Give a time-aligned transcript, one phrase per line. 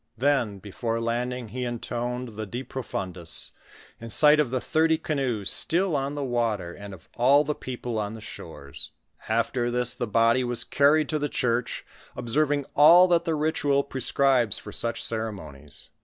[0.17, 3.51] Then, before land ing, he intoned the" De Frofundis"
[3.99, 7.99] in sight of the thirty canoes still on the water, and of all the people
[7.99, 8.93] on the shores;
[9.29, 11.85] after this the body was carried to the church,
[12.15, 15.89] observing all that the ritual prescribes for such ceremonies.